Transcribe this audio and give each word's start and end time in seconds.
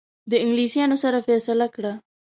د 0.31 0.33
انګلیسانو 0.43 0.95
سره 1.03 1.17
فیصله 1.27 1.67
کړه. 1.75 1.93